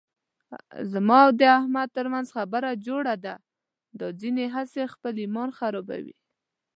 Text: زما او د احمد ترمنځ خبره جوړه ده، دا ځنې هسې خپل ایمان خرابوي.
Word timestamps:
زما 0.91 1.17
او 1.25 1.31
د 1.39 1.41
احمد 1.59 1.87
ترمنځ 1.97 2.27
خبره 2.37 2.69
جوړه 2.87 3.15
ده، 3.25 3.35
دا 3.99 4.07
ځنې 4.21 4.45
هسې 4.55 4.83
خپل 4.93 5.13
ایمان 5.23 5.49
خرابوي. 5.57 6.15